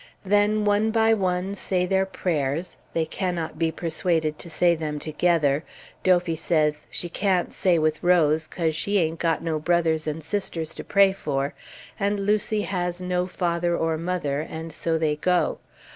[0.25, 5.63] Then one by one say their prayers they cannot be persuaded to say them together;
[6.03, 10.73] Dophy says "she can't say with Rose, 'cause she ain't got no brothers and sisters
[10.73, 11.53] to pray for,"
[11.99, 15.59] and Lucy has no father or mother, and so they go.